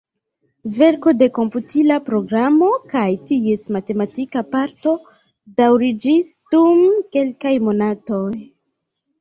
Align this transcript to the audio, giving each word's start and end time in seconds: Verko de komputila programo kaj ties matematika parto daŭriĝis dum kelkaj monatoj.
Verko 0.77 1.11
de 1.17 1.25
komputila 1.33 1.97
programo 2.07 2.69
kaj 2.95 3.03
ties 3.31 3.67
matematika 3.77 4.43
parto 4.55 4.95
daŭriĝis 5.61 6.33
dum 6.57 6.83
kelkaj 7.19 7.57
monatoj. 7.69 8.27